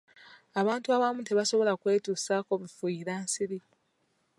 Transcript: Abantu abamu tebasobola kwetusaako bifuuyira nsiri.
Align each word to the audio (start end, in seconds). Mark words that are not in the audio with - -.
Abantu 0.61 0.87
abamu 0.95 1.21
tebasobola 1.27 1.71
kwetusaako 1.81 2.51
bifuuyira 2.61 3.13
nsiri. 3.23 3.59